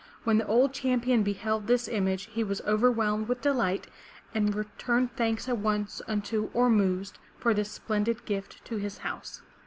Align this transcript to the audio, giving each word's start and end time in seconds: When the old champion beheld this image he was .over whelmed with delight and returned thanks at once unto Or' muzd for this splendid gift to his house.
When 0.23 0.39
the 0.39 0.47
old 0.47 0.73
champion 0.73 1.21
beheld 1.21 1.67
this 1.67 1.87
image 1.87 2.23
he 2.33 2.43
was 2.43 2.59
.over 2.65 2.89
whelmed 2.89 3.27
with 3.27 3.39
delight 3.41 3.85
and 4.33 4.55
returned 4.55 5.15
thanks 5.15 5.47
at 5.47 5.59
once 5.59 6.01
unto 6.07 6.49
Or' 6.55 6.71
muzd 6.71 7.19
for 7.37 7.53
this 7.53 7.69
splendid 7.69 8.25
gift 8.25 8.65
to 8.65 8.77
his 8.77 8.97
house. 9.05 9.43